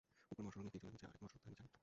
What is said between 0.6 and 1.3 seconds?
নিচ দিয়ে চলে গেছে আরেক